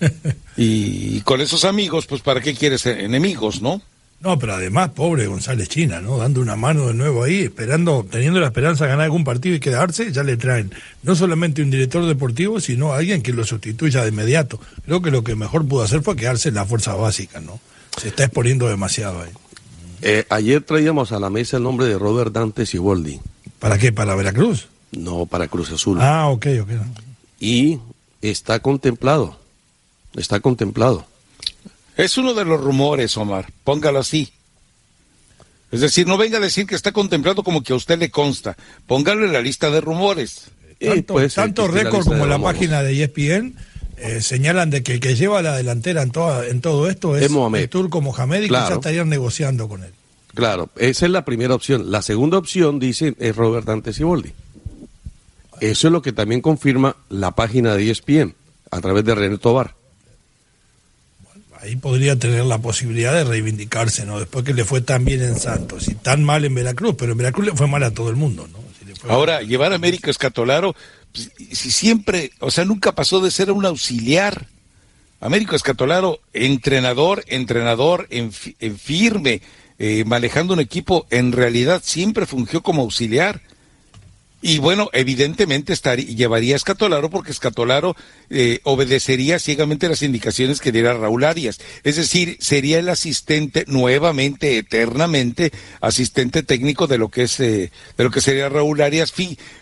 [0.56, 3.82] y, con esos amigos, pues ¿para qué quieres enemigos, no?
[4.20, 6.18] No, pero además, pobre González China, ¿no?
[6.18, 9.60] Dando una mano de nuevo ahí, esperando, teniendo la esperanza de ganar algún partido y
[9.60, 14.10] quedarse, ya le traen no solamente un director deportivo, sino alguien que lo sustituya de
[14.10, 14.60] inmediato.
[14.84, 17.58] Creo que lo que mejor pudo hacer fue quedarse en la fuerza básica, ¿no?
[18.00, 19.30] Se está exponiendo demasiado ahí.
[20.06, 23.20] Eh, ayer traíamos a la mesa el nombre de Robert Dante Siboldi.
[23.58, 23.90] ¿Para qué?
[23.90, 24.68] ¿Para Veracruz?
[24.92, 25.98] No, para Cruz Azul.
[25.98, 26.68] Ah, ok, ok.
[27.40, 27.78] Y
[28.20, 29.38] está contemplado.
[30.14, 31.06] Está contemplado.
[31.96, 34.30] Es uno de los rumores, Omar, póngalo así.
[35.72, 38.58] Es decir, no venga a decir que está contemplado como que a usted le consta.
[38.86, 40.48] Póngalo en la lista de rumores.
[40.78, 43.56] Tanto, tanto récord como la página de ESPN
[44.04, 47.24] eh, señalan de que el que lleva la delantera en, toda, en todo esto es,
[47.24, 47.60] Es Mohamed.
[47.62, 48.68] el turco Mohamed y que Claro.
[48.68, 49.90] ya estarían negociando con él.
[50.34, 51.90] Claro, esa es la primera opción.
[51.90, 54.32] La segunda opción, dice, es Robert Dante Siboldi.
[55.60, 58.34] Eso es lo que también confirma la página de ESPN
[58.70, 59.74] a través de René Tobar.
[61.60, 64.18] Ahí podría tener la posibilidad de reivindicarse, ¿no?
[64.18, 67.18] Después que le fue tan bien en Santos y tan mal en Veracruz, pero en
[67.18, 68.58] Veracruz le fue mal a todo el mundo, ¿no?
[69.08, 70.74] Ahora, llevar a Américo Escatolaro,
[71.14, 74.48] si siempre, o sea, nunca pasó de ser un auxiliar.
[75.20, 79.40] Américo Escatolaro, entrenador, entrenador en firme,
[79.78, 83.40] eh, manejando un equipo, en realidad siempre fungió como auxiliar.
[84.46, 87.96] Y bueno, evidentemente estaría, llevaría a Escatolaro porque Escatolaro
[88.28, 91.60] eh, obedecería ciegamente las indicaciones que diera Raúl Arias.
[91.82, 98.04] Es decir, sería el asistente nuevamente, eternamente, asistente técnico de lo que es, eh, de
[98.04, 99.14] lo que sería Raúl Arias.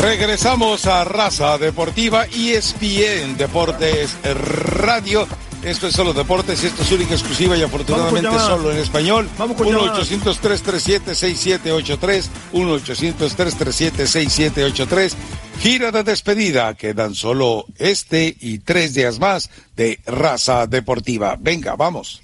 [0.00, 5.28] Regresamos a Raza Deportiva y ESPN Deportes Radio.
[5.62, 9.28] Esto es solo deportes y esto es única, exclusiva y afortunadamente solo en español.
[9.36, 10.10] Vamos con llamadas.
[10.10, 12.28] 1-800-337-6783.
[12.54, 15.12] 1-800-337-6783.
[15.60, 16.72] Gira de despedida.
[16.74, 21.36] Quedan solo este y tres días más de Raza Deportiva.
[21.38, 22.22] Venga, vamos.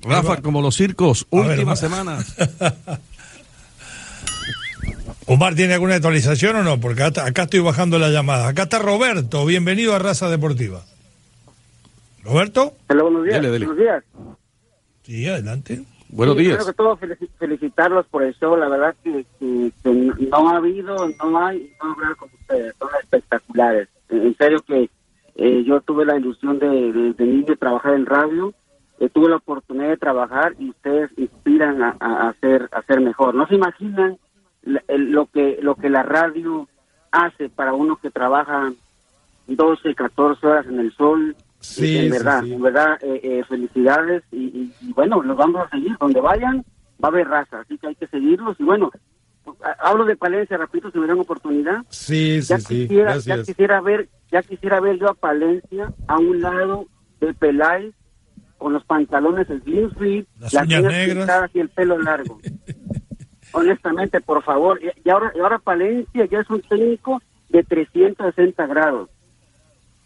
[0.00, 2.34] Rafa, como los circos, últimas semanas.
[5.26, 6.78] Omar, ¿tiene alguna actualización o no?
[6.80, 8.48] Porque acá, acá estoy bajando la llamada.
[8.48, 10.82] Acá está Roberto, bienvenido a Raza Deportiva.
[12.22, 12.74] ¿Roberto?
[12.88, 13.36] Hola, buenos días.
[13.36, 13.66] Dele, dele.
[13.66, 14.04] Buenos días.
[15.02, 15.82] Sí, adelante.
[16.10, 16.56] Buenos Sí, días.
[16.56, 18.56] Primero que todo, felici- felicitarlos por el show.
[18.56, 19.90] La verdad que, que- que
[20.28, 22.74] no ha habido, no hay, no habrá como ustedes.
[22.78, 23.88] Son espectaculares.
[24.10, 24.90] En serio que
[25.36, 28.52] eh, yo tuve la ilusión de, de, de niño trabajar en radio.
[29.00, 33.00] eh, tuve la oportunidad de trabajar y ustedes inspiran a, a, a hacer, a hacer
[33.00, 33.34] mejor.
[33.34, 34.18] No se imaginan
[34.64, 36.68] lo que lo que la radio
[37.10, 38.72] hace para uno que trabaja
[39.46, 41.36] 12, 14 horas en el sol.
[41.60, 42.52] Sí, en sí, verdad, sí.
[42.52, 45.96] en verdad, eh, eh, felicidades y, y- y bueno, los vamos a seguir.
[45.98, 46.58] Donde vayan,
[47.02, 48.58] va a haber raza, así que hay que seguirlos.
[48.60, 48.90] Y bueno,
[49.80, 51.82] hablo de Palencia, repito, si dan oportunidad.
[51.88, 52.66] Sí, sí, ya sí.
[52.82, 53.46] quisiera, ya Gracias.
[53.46, 56.86] quisiera ver, ya quisiera ver yo a Palencia a un lado
[57.20, 57.94] de Peláez
[58.58, 61.50] con los pantalones slim fit, Las las uñas negras.
[61.54, 62.38] y el pelo largo.
[63.54, 64.80] Honestamente, por favor.
[64.82, 69.08] Y, ahora, y ahora Palencia ya es un técnico de 360 grados.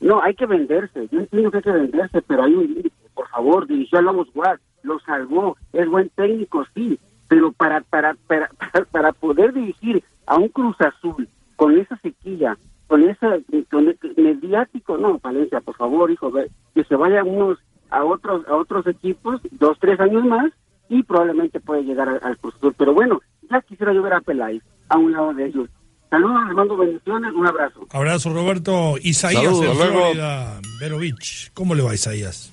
[0.01, 1.09] No, hay que venderse.
[1.11, 2.93] Yo entiendo que hay que venderse, pero hay un límite.
[3.15, 5.57] Por favor, dirigió a Lobos Guard, lo salvó.
[5.73, 8.51] Es buen técnico, sí, pero para, para, para,
[8.91, 12.57] para, poder dirigir a un Cruz Azul con esa sequía
[12.87, 13.37] con esa
[13.71, 16.33] con mediático no Palencia por favor hijo
[16.75, 17.59] que se vaya unos
[17.91, 20.53] a otros a otros equipos dos tres años más
[20.89, 22.75] y probablemente puede llegar al, al Cruz Azul.
[22.79, 25.69] pero bueno ya quisiera yo ver a Peláez a un lado de ellos
[26.11, 28.97] saludos les mando bendiciones un abrazo Abrazo, Roberto.
[29.03, 29.77] Isaías Saludos.
[29.77, 31.51] Florida, Vero Beach.
[31.55, 32.53] ¿Cómo le va, Isaías?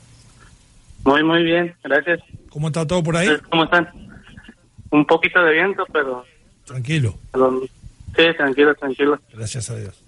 [1.03, 2.19] Muy, muy bien, gracias.
[2.49, 3.27] ¿Cómo está todo por ahí?
[3.27, 3.89] ¿Ustedes ¿Cómo están?
[4.91, 6.23] Un poquito de viento, pero,
[6.65, 7.15] Tranquilo.
[7.31, 7.61] pero
[8.15, 9.19] sí, tranquilo, tranquilo.
[9.33, 10.01] Gracias a Dios.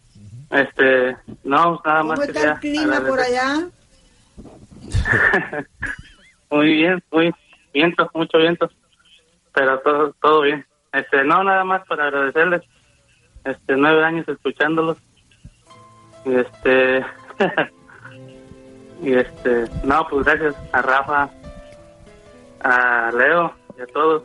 [0.50, 3.68] Este, no, nada más ¿Cómo está el clima por allá?
[6.50, 7.34] Muy bien, muy
[7.74, 8.72] viento, mucho viento,
[9.54, 10.66] pero todo, todo bien.
[10.94, 12.62] Este, no, nada más para agradecerles,
[13.44, 14.98] este, nueve años escuchándolos.
[16.26, 17.06] Y este,
[19.02, 21.30] y este, no, pues gracias a Rafa,
[22.62, 24.24] a Leo y a todos.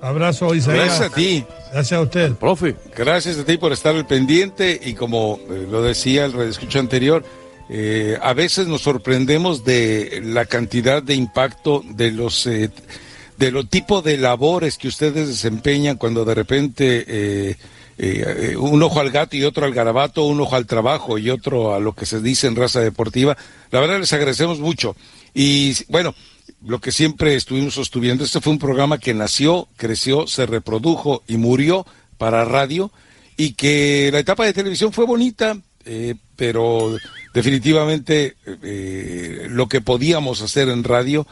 [0.00, 0.86] Abrazo, Isaías.
[0.86, 1.44] Gracias a ti.
[1.72, 2.32] Gracias a usted.
[2.34, 2.76] Profe.
[2.96, 7.22] Gracias a ti por estar al pendiente y como eh, lo decía el redescucho anterior,
[7.68, 12.70] eh, a veces nos sorprendemos de la cantidad de impacto de los eh,
[13.40, 17.56] de lo tipo de labores que ustedes desempeñan cuando de repente eh,
[17.96, 21.74] eh, un ojo al gato y otro al garabato, un ojo al trabajo y otro
[21.74, 23.38] a lo que se dice en raza deportiva.
[23.70, 24.94] La verdad les agradecemos mucho.
[25.32, 26.14] Y bueno,
[26.66, 31.38] lo que siempre estuvimos sosteniendo, este fue un programa que nació, creció, se reprodujo y
[31.38, 31.86] murió
[32.18, 32.92] para radio
[33.38, 36.94] y que la etapa de televisión fue bonita, eh, pero
[37.32, 41.26] definitivamente eh, lo que podíamos hacer en radio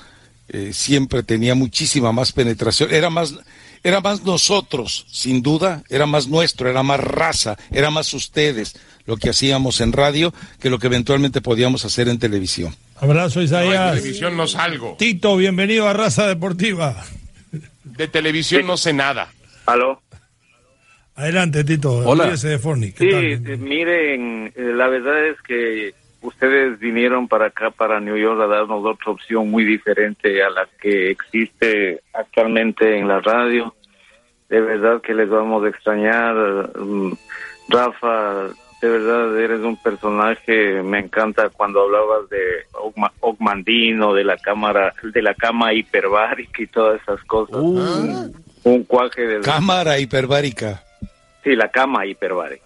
[0.49, 3.35] eh, siempre tenía muchísima más penetración, era más,
[3.83, 9.17] era más nosotros, sin duda, era más nuestro, era más raza, era más ustedes lo
[9.17, 12.75] que hacíamos en radio que lo que eventualmente podíamos hacer en televisión.
[12.97, 13.95] Abrazo, No, en Isaías.
[13.97, 14.97] televisión no salgo.
[14.99, 17.05] Tito, bienvenido a Raza Deportiva.
[17.85, 19.33] De televisión no sé nada.
[19.67, 20.03] ¿Aló?
[21.15, 21.93] Adelante, Tito.
[21.99, 22.25] Hola.
[22.25, 22.93] Olvídese de Forni.
[22.93, 23.25] ¿Qué Sí, tal?
[23.25, 25.95] eh, miren, eh, la verdad es que
[26.29, 30.69] ustedes vinieron para acá, para New York, a darnos otra opción muy diferente a la
[30.81, 33.75] que existe actualmente en la radio.
[34.49, 36.35] De verdad que les vamos a extrañar.
[36.79, 37.13] mm,
[37.69, 38.47] Rafa,
[38.81, 44.95] de verdad eres un personaje, me encanta cuando hablabas de Ogma- Ogmandino, de la cámara,
[45.03, 47.57] de la cama hiperbárica y todas esas cosas.
[47.57, 48.33] Un,
[48.65, 49.41] un cuaje de...
[49.41, 50.83] Cámara hiperbárica.
[51.45, 52.65] Sí, la cama hiperbárica.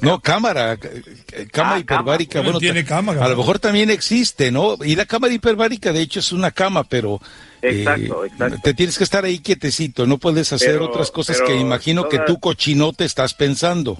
[0.00, 2.32] No, cámara, c- c- cama Ah, hiperbárica.
[2.34, 2.44] cama.
[2.44, 4.76] Bueno, Tiene cama, a lo mejor también existe, ¿no?
[4.84, 7.20] Y la cámara hiperbárica, de hecho, es una cama, pero
[7.62, 8.58] eh, Exacto, exacto.
[8.62, 12.18] te tienes que estar ahí quietecito, no puedes hacer Pero- otras cosas que imagino que
[12.20, 13.98] tú cochinote estás pensando.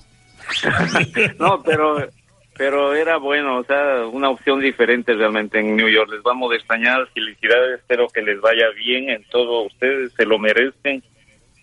[1.39, 2.09] No, pero
[2.57, 6.11] pero era bueno, o sea, una opción diferente realmente en New York.
[6.11, 10.41] Les vamos a extrañar, felicidades, espero que les vaya bien en todo, ustedes se lo
[10.41, 11.05] merecen.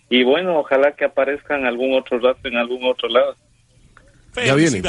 [0.09, 3.35] Y bueno, ojalá que aparezcan algún otro rato en algún otro lado.
[4.43, 4.81] Ya viene.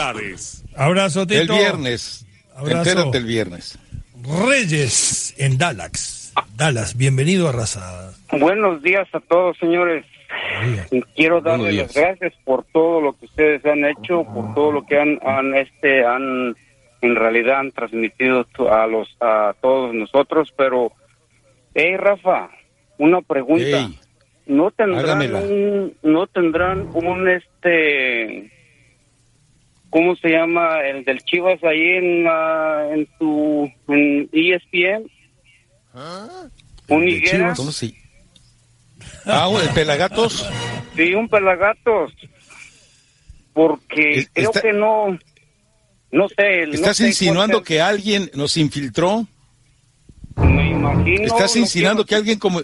[0.77, 1.41] Abrazo, Tito.
[1.41, 2.27] El viernes.
[2.55, 2.91] Abrazo.
[2.91, 3.79] Entérate el viernes.
[4.49, 6.33] Reyes en Dallas.
[6.57, 8.13] Dallas, bienvenido a Raza.
[8.33, 10.05] Buenos días a todos, señores.
[11.15, 14.99] Quiero darles las gracias por todo lo que ustedes han hecho, por todo lo que
[14.99, 16.57] han, han este, han,
[17.01, 20.53] en realidad han transmitido a los, a todos nosotros.
[20.57, 20.93] Pero,
[21.75, 22.51] hey, Rafa,
[22.99, 23.65] una pregunta.
[23.65, 23.99] Ey,
[24.47, 28.51] ¿No tendrán un, no tendrán un, este,
[29.97, 35.11] cómo se llama, el del Chivas ahí en, la- en tu, en ESPN?
[36.89, 37.31] ¿Un ¿De higuera?
[37.39, 37.57] Chivas?
[37.57, 37.95] ¿Cómo se-
[39.25, 40.47] Ah, ¿el pelagatos?
[40.95, 42.13] Sí, un pelagatos.
[43.55, 45.19] Porque Es- creo está- que no,
[46.13, 46.67] no sé.
[46.67, 49.27] no ¿Estás sé insinuando que alguien nos infiltró?
[50.37, 51.23] Me imagino.
[51.25, 52.61] ¿Estás no insinuando que alguien como...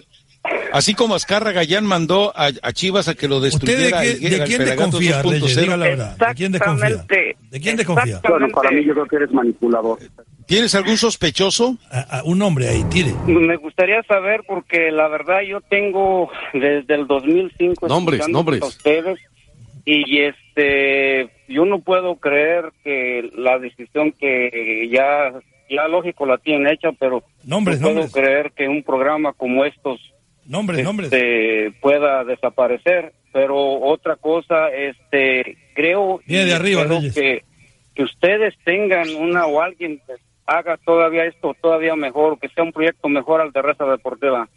[0.71, 4.01] Así como Azcarra Gallán mandó a, a Chivas a que lo ¿Usted de, destruyera.
[4.01, 5.31] qué- de quién desconfía, 2.0.
[5.31, 5.55] Reyes?
[5.55, 6.17] Diga la verdad.
[6.17, 7.05] ¿De quién desconfía?
[7.51, 8.21] ¿De quién desconfía?
[8.27, 9.99] Bueno, para mí yo creo que eres manipulador.
[10.45, 11.77] ¿Tienes algún sospechoso?
[12.25, 13.13] un hombre ahí, tire.
[13.25, 18.61] Me gustaría saber porque la verdad yo tengo desde el 2005 Nombres, nombres.
[18.61, 19.19] a ustedes
[19.85, 25.31] y este yo no puedo creer que la decisión que ya
[25.69, 28.13] ya lógico la tienen hecha, pero Nombres, no puedo nombres.
[28.13, 29.99] creer que un programa como estos
[30.45, 31.11] Nombres, nombres.
[31.11, 33.13] este, pueda desaparecer.
[33.31, 37.43] Pero otra cosa, este, creo Viene y de arriba, que,
[37.95, 40.13] que ustedes tengan una o alguien que
[40.45, 44.47] haga todavía esto todavía mejor, que sea un proyecto mejor al de Raza Deportiva,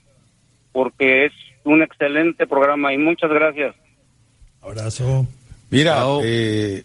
[0.73, 1.33] porque es
[1.65, 3.75] un excelente programa y muchas gracias.
[4.61, 5.27] Abrazo.
[5.71, 6.83] Mira, eh,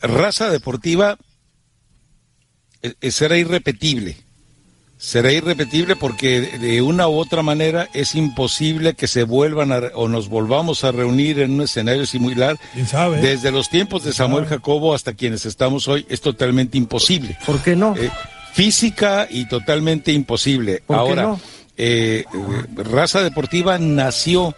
[0.00, 1.16] raza deportiva
[2.82, 4.16] eh, será irrepetible.
[4.98, 10.08] Será irrepetible porque de- una u otra manera es imposible que se vuelvan a, o
[10.08, 12.58] nos volvamos a reunir en un escenario similar.
[12.72, 13.20] ¿Quién sabe?
[13.20, 17.36] Desde los tiempos de Samuel Jacobo hasta quienes estamos hoy es totalmente imposible.
[17.44, 17.94] ¿Por qué no?
[17.96, 18.10] Eh,
[18.54, 20.82] física y totalmente imposible.
[20.86, 21.40] ¿Por qué Ahora, no?
[21.76, 24.54] eh, eh, Raza Deportiva nació,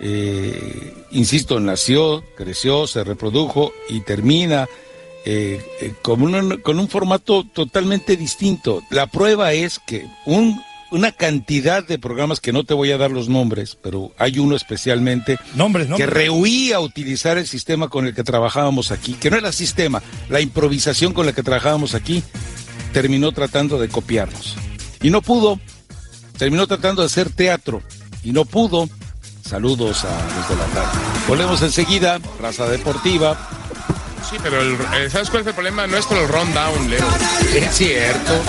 [0.00, 4.66] eh, insisto, nació, creció, se reprodujo y termina
[5.28, 8.82] eh, eh, con, un, con un formato totalmente distinto.
[8.90, 10.62] La prueba es que un,
[10.92, 14.54] una cantidad de programas que no te voy a dar los nombres, pero hay uno
[14.54, 16.10] especialmente Nombres, que nombres.
[16.10, 21.12] rehuía utilizar el sistema con el que trabajábamos aquí, que no era sistema, la improvisación
[21.12, 22.22] con la que trabajábamos aquí,
[22.92, 24.54] terminó tratando de copiarnos.
[25.02, 25.58] Y no pudo,
[26.38, 27.82] terminó tratando de hacer teatro
[28.22, 28.88] y no pudo.
[29.42, 30.98] Saludos a los de la tarde.
[31.28, 33.36] Volvemos enseguida, raza deportiva.
[34.28, 35.86] Sí, pero el, eh, ¿sabes cuál es el problema?
[35.86, 37.06] No es con el rundown, Leo.
[37.54, 38.42] Es cierto.